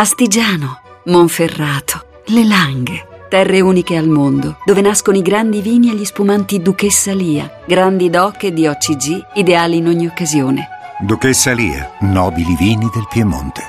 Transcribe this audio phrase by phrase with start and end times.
[0.00, 3.26] Astigiano, Monferrato, Le Langhe.
[3.28, 8.08] Terre uniche al mondo, dove nascono i grandi vini e gli spumanti Duchessa Lia, grandi
[8.08, 10.68] doc e di OCG, ideali in ogni occasione.
[11.00, 13.62] Duchessa Lia, nobili vini del Piemonte.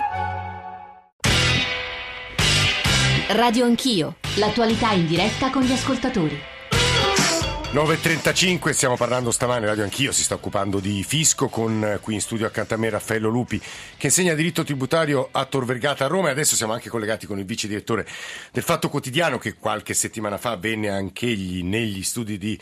[3.30, 6.40] Radio Anch'io, l'attualità in diretta con gli ascoltatori.
[7.72, 12.22] 9.35, stiamo parlando stamane, Radio Anch'io si sta occupando di fisco con eh, qui in
[12.22, 13.62] studio accanto a me Raffaello Lupi
[13.96, 17.38] che insegna diritto tributario a Tor Vergata a Roma e adesso siamo anche collegati con
[17.38, 18.08] il vice direttore
[18.52, 22.60] del Fatto Quotidiano che qualche settimana fa venne anch'egli negli studi di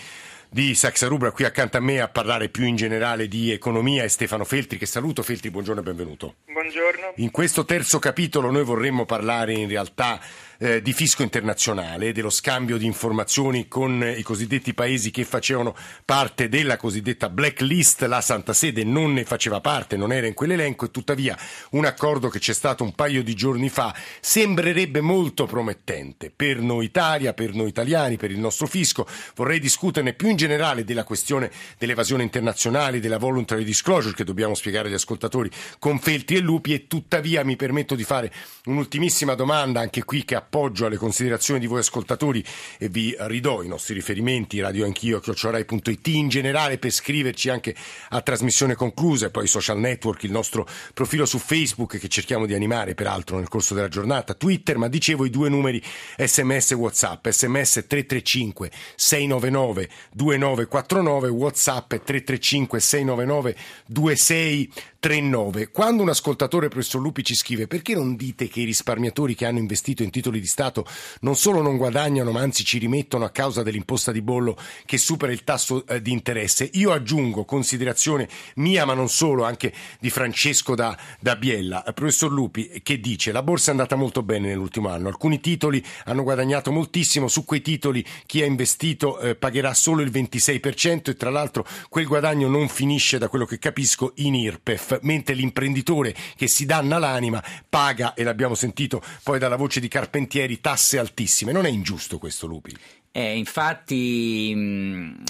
[0.49, 4.07] di Saxa Rubra qui accanto a me a parlare più in generale di economia è
[4.07, 5.21] Stefano Feltri che saluto.
[5.21, 6.35] Feltri, buongiorno e benvenuto.
[6.45, 7.13] Buongiorno.
[7.17, 10.21] In questo terzo capitolo noi vorremmo parlare in realtà
[10.59, 15.75] eh, di fisco internazionale, dello scambio di informazioni con i cosiddetti paesi che facevano
[16.05, 18.03] parte della cosiddetta blacklist.
[18.03, 21.37] La Santa Sede non ne faceva parte, non era in quell'elenco e tuttavia
[21.71, 26.85] un accordo che c'è stato un paio di giorni fa sembrerebbe molto promettente per noi
[26.85, 29.07] Italia, per noi italiani, per il nostro fisco.
[29.35, 34.87] Vorrei discuterne più in generale della questione dell'evasione internazionale, della voluntary disclosure che dobbiamo spiegare
[34.87, 35.49] agli ascoltatori
[35.79, 38.31] con Feltri e Lupi e tuttavia mi permetto di fare
[38.65, 42.43] un'ultimissima domanda anche qui che appoggio alle considerazioni di voi ascoltatori
[42.79, 47.75] e vi ridò i nostri riferimenti, radio anch'io, chiocciorai.it in generale per scriverci anche
[48.09, 52.45] a trasmissione conclusa e poi i social network, il nostro profilo su Facebook che cerchiamo
[52.45, 55.83] di animare peraltro nel corso della giornata, Twitter, ma dicevo i due numeri
[56.17, 63.55] sms WhatsApp, sms 335 699 2949, WhatsApp 335 699
[63.87, 65.69] 26 39.
[65.69, 69.59] Quando un ascoltatore, professor Lupi, ci scrive perché non dite che i risparmiatori che hanno
[69.59, 70.85] investito in titoli di Stato
[71.21, 75.31] non solo non guadagnano, ma anzi ci rimettono a causa dell'imposta di bollo che supera
[75.31, 76.69] il tasso eh, di interesse?
[76.73, 81.83] Io aggiungo considerazione mia, ma non solo, anche di Francesco da, da Biella.
[81.83, 85.83] Eh, professor Lupi, che dice la borsa è andata molto bene nell'ultimo anno, alcuni titoli
[86.05, 91.15] hanno guadagnato moltissimo, su quei titoli chi ha investito eh, pagherà solo il 26% e
[91.15, 96.47] tra l'altro quel guadagno non finisce, da quello che capisco, in IRPEF mentre l'imprenditore che
[96.47, 99.87] si danna l'anima paga, e l'abbiamo sentito poi dalla voce di
[100.27, 101.53] Carpentieri, tasse altissime.
[101.53, 102.75] Non è ingiusto questo, Lupi?
[103.11, 105.23] Eh, infatti mh,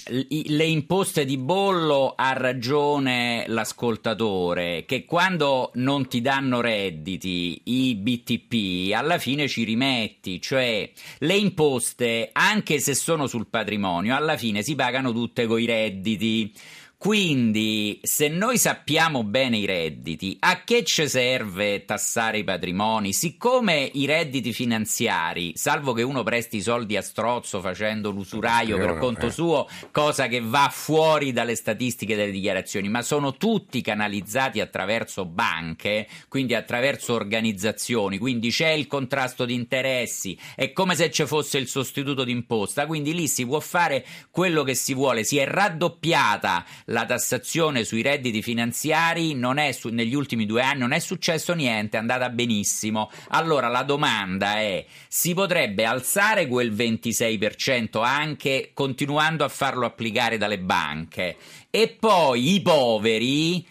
[0.47, 8.93] le imposte di bollo ha ragione l'ascoltatore che quando non ti danno redditi i BTP
[8.93, 14.75] alla fine ci rimetti, cioè le imposte anche se sono sul patrimonio alla fine si
[14.75, 16.53] pagano tutte coi redditi.
[16.99, 23.13] Quindi, se noi sappiamo bene i redditi, a che ci serve tassare i patrimoni?
[23.13, 28.97] Siccome i redditi finanziari, salvo che uno presti i soldi a strozzo facendo l'usuraio per
[28.97, 29.31] conto eh.
[29.31, 36.07] suo, cosa che va fuori dalle statistiche delle dichiarazioni, ma sono tutti canalizzati attraverso banche,
[36.27, 41.67] quindi attraverso organizzazioni, quindi c'è il contrasto di interessi, è come se ci fosse il
[41.67, 47.05] sostituto d'imposta, quindi lì si può fare quello che si vuole, si è raddoppiata la
[47.05, 51.97] tassazione sui redditi finanziari non è su, negli ultimi due anni non è successo niente,
[51.97, 53.09] è andata benissimo.
[53.29, 60.59] Allora la domanda è: si potrebbe alzare quel 26% anche continuando a farlo applicare dalle
[60.59, 61.35] banche?
[61.69, 63.65] E poi i poveri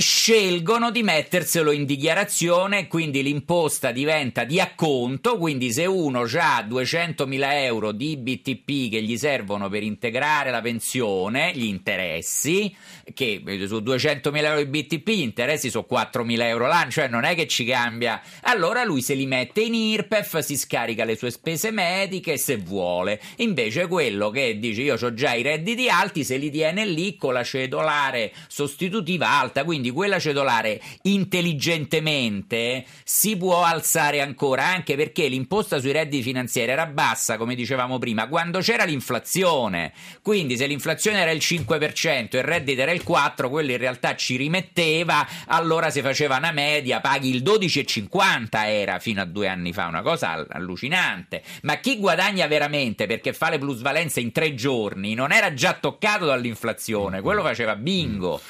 [0.00, 7.38] scelgono di metterselo in dichiarazione, quindi l'imposta diventa di acconto, quindi se uno ha 200.000
[7.64, 12.74] euro di BTP che gli servono per integrare la pensione, gli interessi,
[13.12, 17.34] che su 200.000 euro di BTP gli interessi sono 4.000 euro l'anno, cioè non è
[17.34, 21.70] che ci cambia, allora lui se li mette in IRPEF, si scarica le sue spese
[21.70, 26.50] mediche se vuole, invece quello che dice io ho già i redditi alti, se li
[26.50, 34.20] tiene lì con la cedolare sostitutiva alta, quindi quindi quella cedolare intelligentemente si può alzare
[34.20, 39.92] ancora, anche perché l'imposta sui redditi finanziari era bassa, come dicevamo prima, quando c'era l'inflazione.
[40.22, 44.16] Quindi se l'inflazione era il 5% e il reddito era il 4%, quello in realtà
[44.16, 49.72] ci rimetteva, allora si faceva una media, paghi il 12,50 era fino a due anni
[49.72, 51.42] fa, una cosa allucinante.
[51.62, 56.26] Ma chi guadagna veramente perché fa le plusvalenze in tre giorni non era già toccato
[56.26, 58.40] dall'inflazione, quello faceva bingo.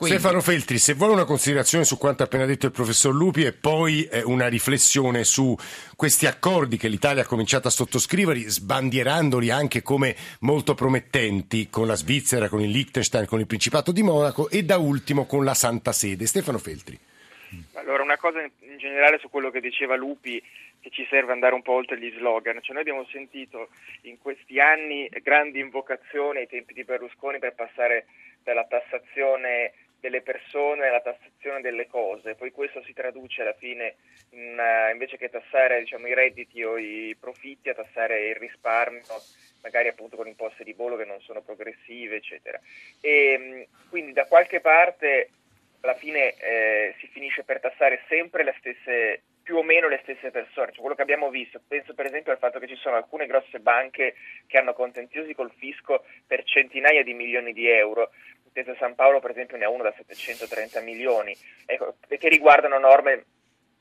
[0.00, 0.18] Quindi...
[0.18, 3.52] Stefano Feltri, se vuole una considerazione su quanto ha appena detto il professor Lupi e
[3.52, 5.54] poi eh, una riflessione su
[5.94, 11.96] questi accordi che l'Italia ha cominciato a sottoscrivere, sbandierandoli anche come molto promettenti con la
[11.96, 15.92] Svizzera, con il Liechtenstein, con il Principato di Monaco e da ultimo con la Santa
[15.92, 16.24] Sede.
[16.24, 16.98] Stefano Feltri.
[17.74, 20.42] Allora, una cosa in generale su quello che diceva Lupi
[20.80, 22.58] che ci serve andare un po' oltre gli slogan.
[22.62, 23.68] Cioè, noi abbiamo sentito
[24.04, 28.06] in questi anni grandi invocazioni ai tempi di Berlusconi per passare
[28.42, 33.96] dalla tassazione delle persone la tassazione delle cose, poi questo si traduce alla fine
[34.30, 39.02] in una, invece che tassare diciamo, i redditi o i profitti, a tassare il risparmio,
[39.62, 42.58] magari appunto con imposte di volo che non sono progressive, eccetera.
[43.00, 45.30] E quindi da qualche parte
[45.82, 50.30] alla fine eh, si finisce per tassare sempre le stesse più o meno le stesse
[50.30, 53.26] persone, cioè quello che abbiamo visto, penso per esempio al fatto che ci sono alcune
[53.26, 54.14] grosse banche
[54.46, 58.10] che hanno contenziosi col fisco per centinaia di milioni di euro,
[58.52, 61.36] Intesa San Paolo per esempio ne ha uno da 730 milioni,
[61.66, 63.24] ecco, che riguardano norme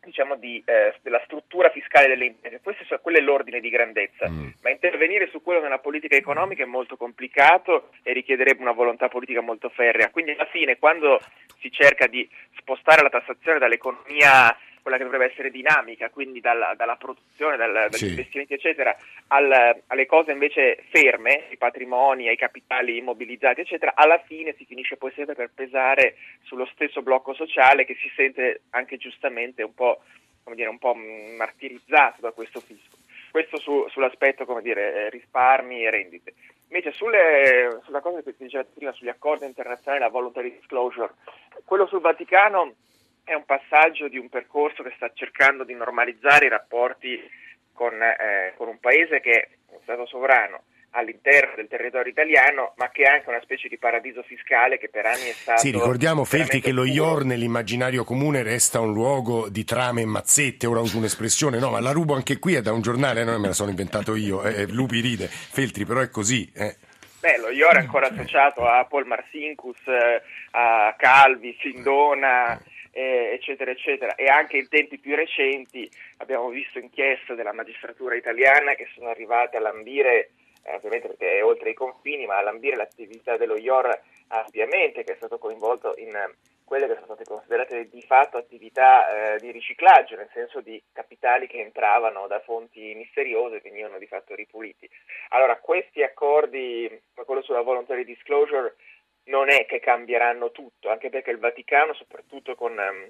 [0.03, 2.61] diciamo, di, eh, della struttura fiscale delle imprese.
[2.61, 4.49] Questo, quello è l'ordine di grandezza, mm.
[4.61, 9.41] ma intervenire su quello nella politica economica è molto complicato e richiederebbe una volontà politica
[9.41, 10.09] molto ferrea.
[10.09, 11.19] Quindi alla fine quando
[11.59, 12.27] si cerca di
[12.57, 17.93] spostare la tassazione dall'economia quella che dovrebbe essere dinamica, quindi dalla, dalla produzione, dal, dagli
[17.93, 18.07] sì.
[18.07, 18.95] investimenti, eccetera,
[19.27, 24.97] al, alle cose invece ferme, ai patrimoni, ai capitali immobilizzati, eccetera, alla fine si finisce
[24.97, 30.01] poi sempre per pesare sullo stesso blocco sociale che si sente anche giustamente un po',
[30.43, 32.97] come dire, un po martirizzato da questo fisco.
[33.31, 36.33] Questo su, sull'aspetto come dire, eh, risparmi e rendite.
[36.69, 41.13] Invece sulle, sulla cosa che ti diceva prima, sugli accordi internazionali, la voluntary disclosure,
[41.63, 42.73] quello sul Vaticano
[43.29, 47.21] è un passaggio di un percorso che sta cercando di normalizzare i rapporti
[47.73, 52.89] con, eh, con un paese che è un Stato sovrano all'interno del territorio italiano, ma
[52.89, 55.59] che è anche una specie di paradiso fiscale che per anni è stato.
[55.59, 60.65] Sì, ricordiamo Feltri che lo IOR nell'immaginario comune resta un luogo di trame e mazzette.
[60.65, 63.49] Ora uso un'espressione, no, ma la rubo anche qui, è da un giornale, non me
[63.49, 64.41] la sono inventato io.
[64.41, 66.51] Eh, Lupi ride, Feltri, però è così.
[66.55, 66.75] Eh.
[67.19, 72.59] Beh, lo IOR è ancora associato a Paul Marsinkus, eh, a Calvi, Sindona
[72.99, 74.15] eh, eccetera, eccetera.
[74.15, 79.55] E anche in tempi più recenti abbiamo visto inchieste della magistratura italiana che sono arrivate
[79.55, 80.31] a lambire,
[80.63, 85.13] eh, ovviamente perché è oltre i confini, ma a lambire l'attività dello IOR ampiamente, che
[85.13, 86.11] è stato coinvolto in
[86.65, 91.47] quelle che sono state considerate di fatto attività eh, di riciclaggio, nel senso di capitali
[91.47, 94.87] che entravano da fonti misteriose e venivano di fatto ripuliti.
[95.29, 98.75] Allora, questi accordi, quello sulla voluntary disclosure,
[99.29, 103.09] non è che cambieranno tutto, anche perché il Vaticano, soprattutto con um,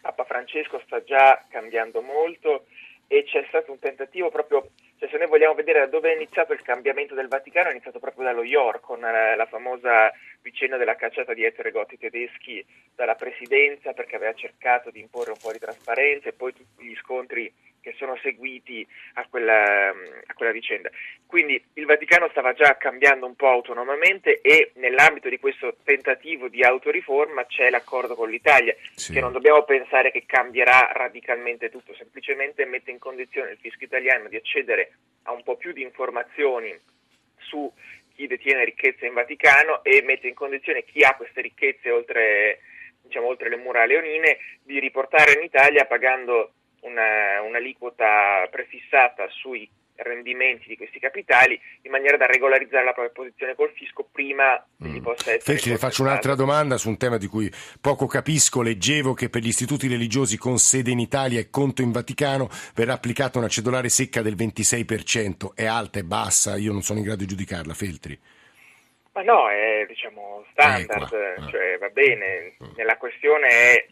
[0.00, 2.66] Papa Francesco, sta già cambiando molto
[3.06, 6.52] e c'è stato un tentativo proprio, cioè se noi vogliamo vedere da dove è iniziato
[6.52, 10.12] il cambiamento del Vaticano, è iniziato proprio dallo York, con uh, la famosa
[10.42, 15.38] vicenda della cacciata di ettore Gotti tedeschi dalla presidenza perché aveva cercato di imporre un
[15.40, 20.52] po' di trasparenza e poi tutti gli scontri che sono seguiti a quella, a quella,
[20.52, 20.90] vicenda.
[21.26, 26.62] Quindi il Vaticano stava già cambiando un po' autonomamente e nell'ambito di questo tentativo di
[26.62, 29.12] autoriforma c'è l'accordo con l'Italia, sì.
[29.12, 34.28] che non dobbiamo pensare che cambierà radicalmente tutto, semplicemente mette in condizione il fisco italiano
[34.28, 34.92] di accedere
[35.24, 36.76] a un po' più di informazioni
[37.36, 37.72] su
[38.14, 42.58] chi detiene ricchezze in Vaticano e mette in condizione chi ha queste ricchezze oltre,
[43.02, 49.68] diciamo, oltre le mura leonine di riportare in Italia pagando una, un'aliquota prefissata sui
[50.02, 54.88] rendimenti di questi capitali in maniera da regolarizzare la propria posizione col fisco prima che
[54.88, 55.02] gli mm.
[55.02, 55.56] possa essere.
[55.56, 58.62] Feci, le faccio un'altra domanda su un tema di cui poco capisco.
[58.62, 62.94] Leggevo che per gli istituti religiosi con sede in Italia e conto in Vaticano verrà
[62.94, 65.54] applicata una cedolare secca del 26%.
[65.54, 66.56] È alta, è bassa?
[66.56, 68.18] Io non sono in grado di giudicarla, Feltri.
[69.12, 72.54] Ma no, è diciamo standard, eh, cioè va bene.
[72.62, 72.84] Mm.
[72.86, 73.86] La questione è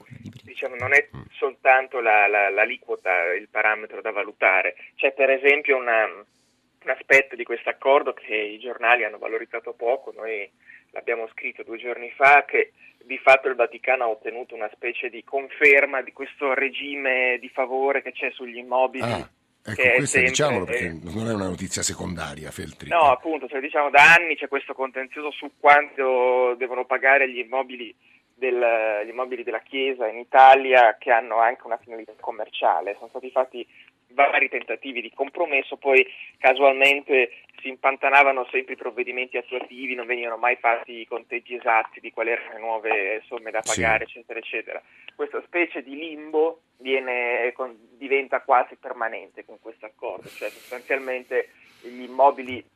[0.57, 1.23] diciamo, non è mm.
[1.33, 7.45] soltanto la, la, l'aliquota il parametro da valutare, c'è per esempio una, un aspetto di
[7.45, 10.51] questo accordo che i giornali hanno valorizzato poco, noi
[10.91, 12.73] l'abbiamo scritto due giorni fa, che
[13.05, 18.03] di fatto il Vaticano ha ottenuto una specie di conferma di questo regime di favore
[18.03, 19.05] che c'è sugli immobili.
[19.05, 19.31] Ah.
[19.69, 22.89] Ecco, questo diciamolo perché non è una notizia secondaria, Feltri.
[22.89, 27.93] No, appunto, cioè, diciamo da anni c'è questo contenzioso su quanto devono pagare gli immobili
[28.37, 32.95] degli immobili della Chiesa in Italia che hanno anche una finalità commerciale.
[32.95, 33.67] Sono stati fatti
[34.09, 36.07] vari tentativi di compromesso, poi
[36.39, 42.13] casualmente si impantanavano sempre i provvedimenti attuativi, non venivano mai fatti i conteggi esatti di
[42.13, 44.19] quali erano le nuove somme da pagare, sì.
[44.19, 44.83] eccetera, eccetera.
[45.15, 47.53] Questa specie di limbo viene,
[47.93, 51.51] diventa quasi permanente con questo accordo, cioè sostanzialmente
[51.83, 52.76] gli immobili eh,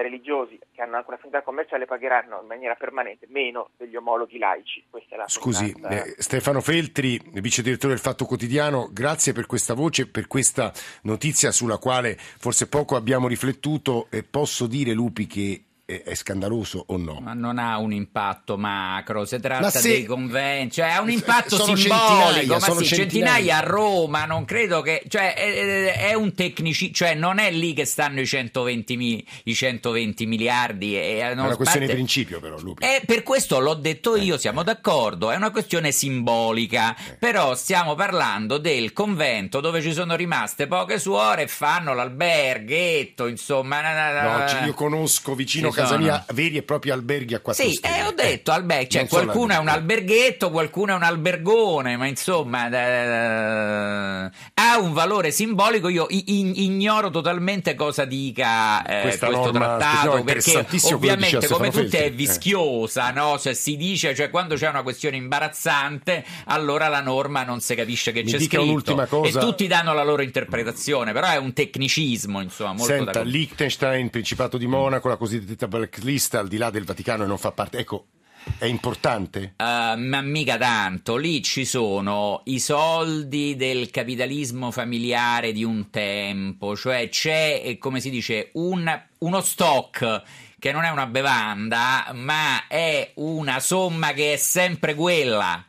[0.00, 4.82] religiosi che hanno anche una finalità commerciale pagheranno in maniera permanente meno degli omologhi laici.
[5.26, 10.72] Scusi, eh, Stefano Feltri, vice direttore del Fatto Quotidiano, grazie per questa voce, per questa
[11.02, 15.64] notizia sulla quale forse poco abbiamo riflettuto e posso dire, Lupi, che
[16.00, 17.18] è, scandaloso o no?
[17.20, 21.56] Ma non ha un impatto macro, si tratta se- dei conventi, cioè ha un impatto
[21.56, 23.32] Sono simbolico, centinaia, ma sono sì, centinaia.
[23.34, 27.72] centinaia a Roma, non credo che, cioè è, è un tecnici, cioè non è lì
[27.74, 30.96] che stanno i 120, mi- i 120 miliardi.
[30.96, 32.84] E, È una questione di principio però, Lupi.
[32.84, 37.16] e per questo l'ho detto io, siamo d'accordo, è una questione simbolica, Eh.
[37.18, 43.80] però stiamo parlando del convento dove ci sono rimaste poche suore e fanno l'alberghetto, insomma.
[43.80, 47.34] na- na- na- No, io conosco vicino Ci a casa mia veri e propri alberghi
[47.34, 47.98] a quattro Sì, stelle.
[47.98, 52.68] eh, ho detto alberghi, cioè qualcuno è un alberghetto, qualcuno è un albergone, ma insomma
[52.68, 55.88] eh, ha un valore simbolico.
[55.88, 61.98] Io in- ignoro totalmente cosa dica eh, questo norma- no, trattato, perché ovviamente come tutte
[61.98, 62.10] è eh.
[62.10, 63.38] vischiosa, no?
[63.38, 68.12] Cioè, si dice, cioè quando c'è una questione imbarazzante, allora la norma non si capisce
[68.12, 69.38] che Mi c'è scritto cosa.
[69.38, 74.10] e tutti danno la loro interpretazione, però è un tecnicismo, insomma, molto Senta, da Liechtenstein,
[74.10, 77.78] Principato di Monaco, la cosiddetta blacklist al di là del Vaticano e non fa parte.
[77.78, 78.06] Ecco,
[78.58, 79.54] è importante?
[79.58, 86.76] Uh, ma mica tanto, lì ci sono i soldi del capitalismo familiare di un tempo,
[86.76, 90.22] cioè c'è, eh, come si dice, un- uno stock
[90.58, 95.64] che non è una bevanda, ma è una somma che è sempre quella.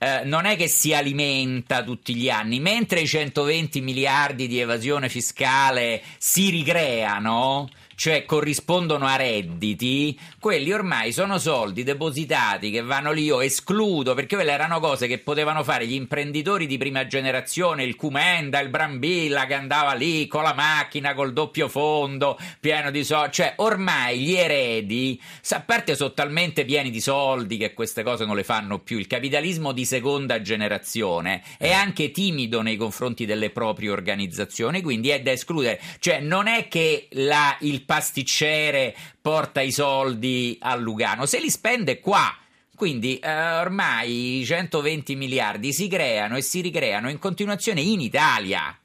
[0.00, 5.08] Eh, non è che si alimenta tutti gli anni, mentre i 120 miliardi di evasione
[5.08, 7.68] fiscale si ricreano,
[7.98, 14.36] cioè corrispondono a redditi, quelli ormai sono soldi depositati che vanno lì, io escludo, perché
[14.36, 19.46] quelle erano cose che potevano fare gli imprenditori di prima generazione, il Cumenda, il Brambilla
[19.46, 24.34] che andava lì con la macchina, col doppio fondo, pieno di soldi, cioè ormai gli
[24.34, 28.98] eredi, a parte sono talmente pieni di soldi che queste cose non le fanno più,
[28.98, 35.20] il capitalismo di seconda generazione è anche timido nei confronti delle proprie organizzazioni, quindi è
[35.20, 41.40] da escludere, cioè non è che la- il pasticcere porta i soldi a Lugano, se
[41.40, 42.36] li spende qua.
[42.76, 48.78] Quindi eh, ormai i 120 miliardi si creano e si ricreano in continuazione in Italia.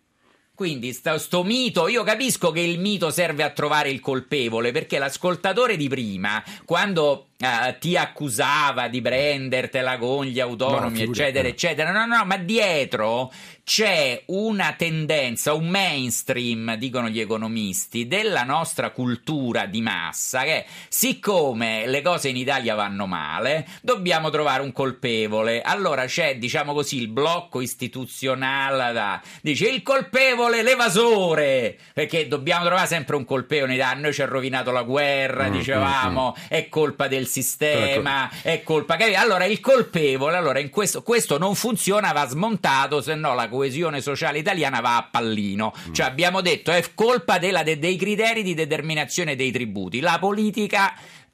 [0.56, 5.00] Quindi sta- sto mito, io capisco che il mito serve a trovare il colpevole, perché
[5.00, 11.92] l'ascoltatore di prima, quando eh, ti accusava di prendertela con gli autonomi, No, eccetera, eccetera,
[11.92, 13.32] no, no, ma dietro
[13.66, 21.86] c'è una tendenza, un mainstream, dicono gli economisti, della nostra cultura di massa, che siccome
[21.88, 25.62] le cose in Italia vanno male, dobbiamo trovare un colpevole.
[25.62, 32.88] Allora c'è, diciamo così, il blocco istituzionale, da- dice il colpevole, l'evasore, perché dobbiamo trovare
[32.88, 34.02] sempre un colpevole Italia.
[34.02, 39.16] Noi ci ha rovinato la guerra, Mm, dicevamo, è colpa del sistema, è colpa che
[39.16, 44.02] allora il colpevole allora in questo, questo non funziona va smontato se no la coesione
[44.02, 45.74] sociale italiana va a pallino.
[45.92, 50.00] Cioè abbiamo detto è colpa della- de- dei criteri di determinazione dei tributi.
[50.00, 50.94] La politica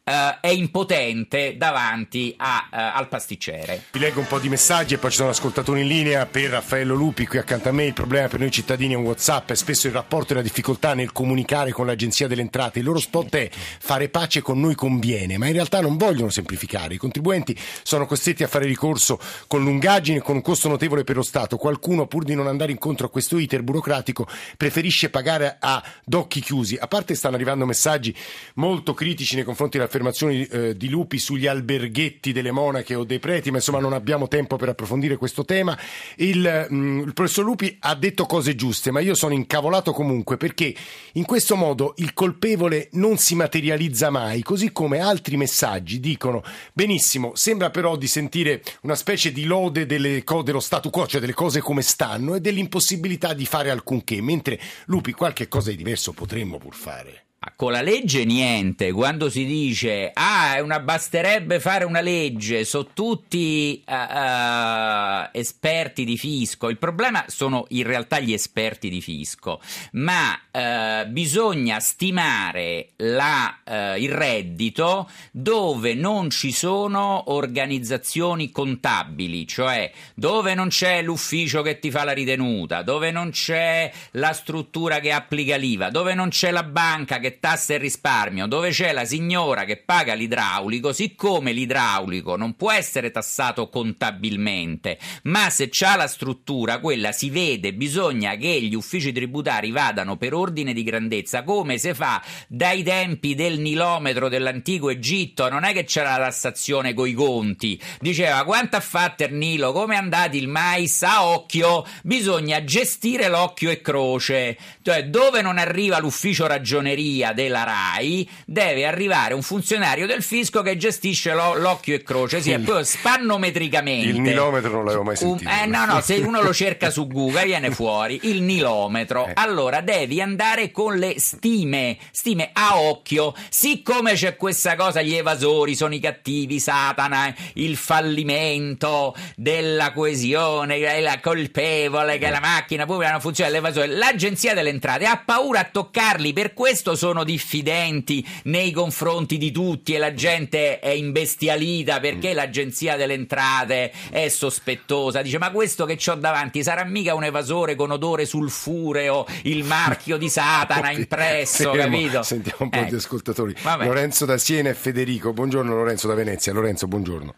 [0.10, 4.98] eh, è impotente davanti a, eh, al pasticcere Vi leggo un po' di messaggi e
[4.98, 7.86] poi ci sono ascoltatori in linea per Raffaello Lupi qui accanto a me.
[7.86, 10.96] Il problema per noi cittadini è un WhatsApp e spesso il rapporto e la difficoltà
[10.96, 12.80] nel comunicare con l'Agenzia delle Entrate.
[12.80, 16.96] Il loro spot è fare pace con noi conviene, ma in realtà non vogliono semplificare.
[16.96, 21.18] I contribuenti sono costretti a fare ricorso con lungaggini e con un costo notevole per
[21.18, 21.58] lo Stato.
[21.58, 26.78] Qualcuno, pur di non andare incontro a questo iter burocratico, preferisce pagare a d'occhi chiusi.
[26.80, 28.16] A parte stanno arrivando messaggi
[28.56, 33.20] molto critici nei confronti delle affermazioni eh, di Lupi sugli alberghetti delle monache o dei
[33.20, 35.78] preti, ma insomma non abbiamo tempo per approfondire questo tema.
[36.16, 40.74] Il, mm, il professor Lupi ha detto cose giuste, ma io sono incavolato comunque perché
[41.14, 47.34] in questo modo il colpevole non si materializza mai, così come altri messaggi dicono benissimo,
[47.36, 51.60] sembra però di sentire una specie di lode delle dello statu quo, cioè delle cose
[51.60, 56.76] come stanno e dell'impossibilità di fare alcunché, mentre Lupi qualche cosa di diverso potremmo pur
[56.76, 57.29] fare.
[57.42, 62.90] Ma Con la legge niente, quando si dice ah, una, basterebbe fare una legge, sono
[62.94, 69.62] tutti eh, eh, esperti di fisco, il problema sono in realtà gli esperti di fisco,
[69.94, 73.60] ma eh, bisogna stimare la,
[73.98, 81.90] il reddito dove non ci sono organizzazioni contabili, cioè dove non c'è l'ufficio che ti
[81.90, 86.64] fa la ritenuta, dove non c'è la struttura che applica l'IVA, dove non c'è la
[86.64, 92.56] banca che tassa il risparmio, dove c'è la signora che paga l'idraulico, siccome l'idraulico non
[92.56, 98.74] può essere tassato contabilmente, ma se c'ha la struttura, quella si vede, bisogna che gli
[98.74, 104.90] uffici tributari vadano per ordine di grandezza, come si fa dai tempi del nilometro dell'antico
[104.90, 109.72] Egitto, non è che c'era la tassazione coi conti, diceva quanto ha fatto il Nilo,
[109.72, 115.58] come è andato il mais, a occhio, bisogna gestire l'occhio e croce, cioè dove non
[115.58, 121.56] arriva l'ufficio ragioneria l'agenzia della RAI deve arrivare un funzionario del fisco che gestisce lo-
[121.56, 124.08] l'occhio e croce, sì, poi spannometricamente.
[124.08, 125.50] Il nilometro non l'avevo mai sentito.
[125.50, 129.28] eh, no, no, se uno lo cerca su Google viene fuori il nilometro.
[129.28, 129.32] Eh.
[129.36, 133.34] Allora devi andare con le stime, stime a occhio.
[133.50, 141.00] Siccome c'è questa cosa, gli evasori sono i cattivi, Satana, il fallimento della coesione, è
[141.02, 143.88] la colpevole, che la macchina pubblica non funziona, l'evasore.
[143.88, 149.94] L'agenzia delle entrate ha paura a toccarli, per questo sono diffidenti nei confronti di tutti
[149.94, 155.22] e la gente è imbestialita perché l'agenzia delle entrate è sospettosa.
[155.22, 160.18] Dice: Ma questo che ho davanti sarà mica un evasore con odore sulfureo, il marchio
[160.18, 162.24] di Satana impresso, Fermo, capito?
[162.24, 162.90] Sentiamo un po' Ecco.
[162.90, 163.56] di ascoltatori.
[163.62, 163.86] Vabbè.
[163.86, 165.34] Lorenzo da Siena e Federico.
[165.34, 166.54] Buongiorno Lorenzo da Venezia.
[166.54, 167.34] Lorenzo, buongiorno.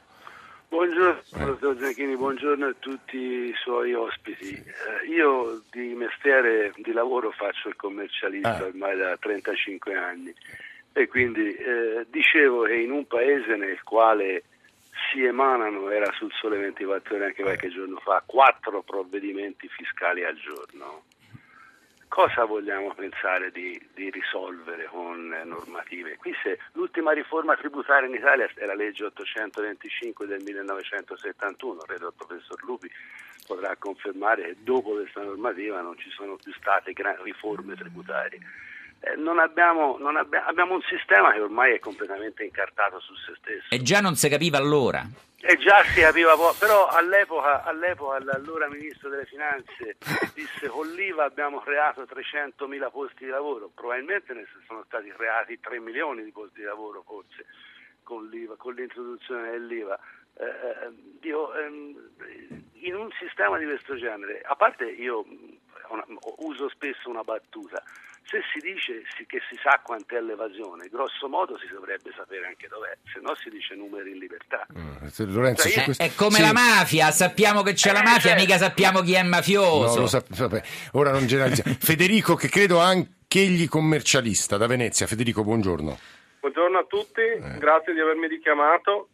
[1.31, 4.49] Buongiorno, dottor Zanchini, buongiorno a tutti i suoi ospiti.
[4.53, 8.63] Eh, io di mestiere, di lavoro faccio il commercialista Ah.
[8.65, 10.33] ormai da 35 anni
[10.91, 14.43] e quindi eh, dicevo che in un paese nel quale
[15.09, 20.35] si emanano, era sul sole 24 ore anche qualche giorno fa, quattro provvedimenti fiscali al
[20.35, 21.03] giorno,
[22.11, 26.19] cosa vogliamo pensare di, di risolvere con normative?
[26.43, 32.61] Se l'ultima riforma tributaria in Italia è la legge 825 del 1971, credo il professor
[32.63, 32.91] Lupi
[33.47, 38.39] potrà confermare che dopo questa normativa non ci sono più state riforme tributarie.
[38.99, 43.33] Eh, non abbiamo, non abbia- abbiamo un sistema che ormai è completamente incartato su se
[43.37, 43.67] stesso.
[43.69, 45.01] E già non si capiva allora.
[45.43, 49.97] E già si capiva po', però all'epoca, all'epoca l'allora ministro delle finanze
[50.35, 55.79] disse con l'IVA abbiamo creato 300.000 posti di lavoro, probabilmente ne sono stati creati 3
[55.79, 57.45] milioni di posti di lavoro forse
[58.03, 59.99] con, l'IVA, con l'introduzione dell'IVA.
[60.35, 62.11] Eh, eh, dico, ehm,
[62.73, 65.57] in un sistema di questo genere, a parte io mh,
[65.89, 66.05] una-
[66.37, 67.81] uso spesso una battuta,
[68.31, 72.97] se si dice che si sa quant'è l'evasione, grosso modo si dovrebbe sapere anche dov'è,
[73.13, 74.65] se no si dice numeri in libertà.
[75.03, 76.41] Eh, se- Lorenzo, Cioè, Eh, questo- È come Sì.
[76.41, 78.41] la mafia, sappiamo che c'è la Eh, mafia, certo.
[78.41, 79.99] mica sappiamo chi è No, mafioso.
[79.99, 80.61] lo sap- vabbè,
[80.93, 81.75] ora non generalizziamo.
[81.83, 85.05] Federico, che credo anch'egli commercialista da Venezia.
[85.07, 85.99] Federico, buongiorno.
[86.39, 87.21] Buongiorno a tutti,
[87.59, 89.09] grazie di avermi richiamato.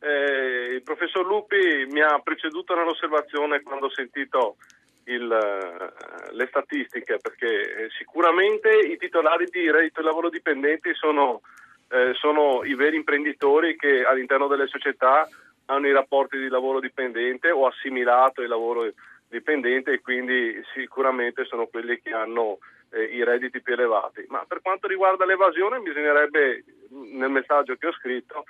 [0.00, 4.56] Eh, il professor Lupi mi ha preceduto nell'osservazione quando ho sentito
[5.04, 11.40] il, eh, le statistiche, perché eh, sicuramente i titolari di reddito e lavoro dipendenti sono,
[11.90, 15.28] eh, sono i veri imprenditori che all'interno delle società
[15.66, 18.90] hanno i rapporti di lavoro dipendente o assimilato il lavoro
[19.28, 22.58] dipendente e quindi sicuramente sono quelli che hanno
[22.90, 24.24] eh, i redditi più elevati.
[24.28, 28.44] Ma per quanto riguarda l'evasione bisognerebbe, nel messaggio che ho scritto,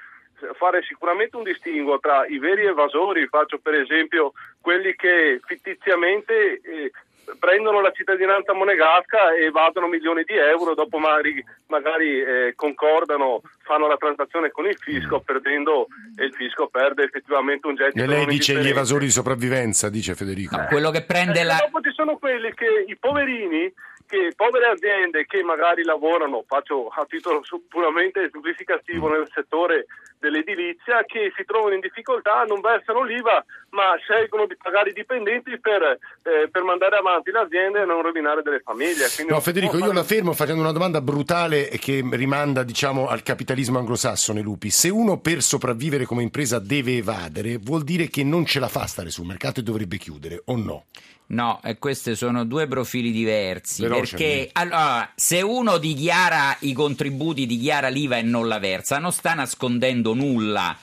[0.55, 6.91] fare sicuramente un distinguo tra i veri evasori, faccio per esempio quelli che fittiziamente eh,
[7.39, 13.87] prendono la cittadinanza monegasca e evadono milioni di euro, dopo magari, magari, eh, concordano, fanno
[13.87, 18.03] la transazione con il fisco, perdendo e il fisco perde effettivamente un gettito.
[18.03, 18.69] E lei dice gli indifferente.
[18.71, 20.57] evasori di sopravvivenza, dice Federico.
[20.57, 21.57] No, quello che prende Eh, la...
[21.61, 23.73] Dopo ci sono quelli che i poverini,
[24.13, 29.87] che povere aziende che magari lavorano, faccio a titolo puramente semplificativo nel settore
[30.19, 35.59] dell'edilizia, che si trovano in difficoltà, non versano l'IVA, ma scelgono di pagare i dipendenti
[35.59, 39.09] per, eh, per mandare avanti l'azienda e non rovinare delle famiglie.
[39.15, 43.09] Quindi No, Federico, può io la fare- fermo facendo una domanda brutale che rimanda, diciamo,
[43.09, 44.69] al capitalismo anglosassone, Lupi.
[44.69, 48.87] Se uno per sopravvivere come impresa deve evadere, vuol dire che non ce la fa
[48.87, 50.85] stare sul mercato e dovrebbe chiudere, o no?
[51.33, 53.87] No, e questi sono due profili diversi.
[53.87, 59.33] Perché allora, se uno dichiara i contributi, dichiara l'IVA e non la versa, non sta
[59.33, 60.77] nascondendo nulla.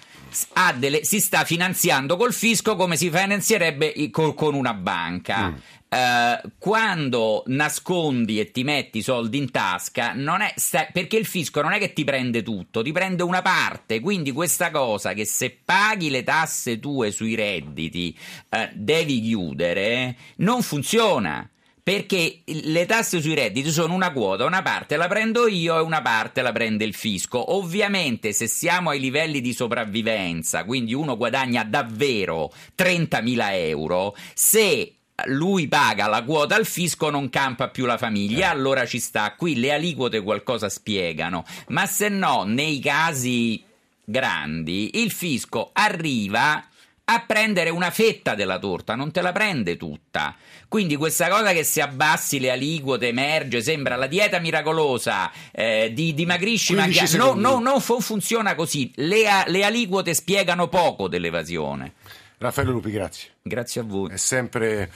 [0.77, 5.53] Delle- si sta finanziando col fisco come si finanzierebbe col- con una banca.
[5.91, 11.25] Eh, quando nascondi e ti metti i soldi in tasca, non è sta- perché il
[11.25, 13.99] fisco non è che ti prende tutto, ti prende una parte.
[13.99, 18.15] Quindi questa cosa che se paghi le tasse tue sui redditi
[18.49, 21.49] eh, devi chiudere, non funziona.
[21.89, 26.03] Perché le tasse sui redditi sono una quota, una parte la prendo io e una
[26.03, 27.55] parte la prende il fisco.
[27.55, 35.67] Ovviamente se siamo ai livelli di sopravvivenza, quindi uno guadagna davvero 30.000 euro, se lui
[35.67, 39.33] paga la quota al fisco non campa più la famiglia, allora ci sta.
[39.35, 43.63] Qui le aliquote qualcosa spiegano, ma se no nei casi
[44.03, 46.68] grandi il fisco arriva
[47.11, 50.35] a prendere una fetta della torta, non te la prende tutta.
[50.67, 56.13] Quindi questa cosa che se abbassi le aliquote emerge, sembra la dieta miracolosa, eh, di,
[56.13, 58.91] dimagrisci, ma 15 no, no, non fu- funziona così.
[58.95, 61.93] Le, le aliquote spiegano poco dell'evasione.
[62.37, 63.29] Raffaele Lupi, grazie.
[63.41, 64.11] Grazie a voi.
[64.11, 64.91] È sempre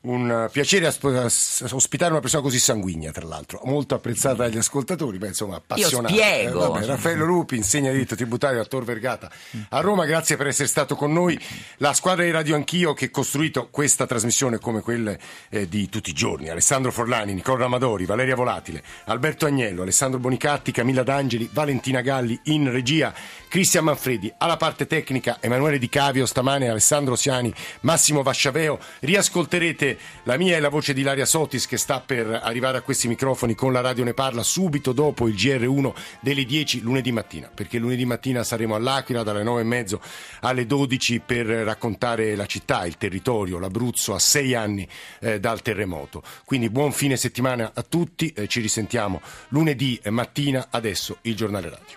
[0.00, 5.56] un piacere ospitare una persona così sanguigna, tra l'altro, molto apprezzata dagli ascoltatori, beh, insomma,
[5.56, 6.14] appassionata.
[6.14, 6.64] Io spiego.
[6.64, 9.30] Eh, vabbè, Raffaello Lupi, insegna diritto tributario a Tor Vergata
[9.70, 11.38] a Roma, grazie per essere stato con noi.
[11.78, 15.18] La squadra di Radio Anch'io che ha costruito questa trasmissione come quelle
[15.50, 20.72] eh, di tutti i giorni, Alessandro Forlani, Nicola Ramadori, Valeria Volatile, Alberto Agnello, Alessandro Bonicatti,
[20.72, 23.12] Camilla D'Angeli, Valentina Galli in regia,
[23.48, 28.78] Cristian Manfredi, alla parte tecnica Emanuele Di Cavio, stamane Alessandro Siani, Massimo Vasciaveo.
[29.00, 29.87] Riascolterete
[30.24, 33.54] la mia e la voce di Laria Sotis che sta per arrivare a questi microfoni
[33.54, 38.04] con la radio ne parla subito dopo il GR1 delle 10 lunedì mattina, perché lunedì
[38.04, 40.00] mattina saremo all'Aquila dalle 9 e mezzo
[40.40, 44.86] alle 12 per raccontare la città, il territorio, l'Abruzzo a sei anni
[45.20, 46.22] eh, dal terremoto.
[46.44, 51.96] Quindi buon fine settimana a tutti, eh, ci risentiamo lunedì mattina, adesso il giornale radio.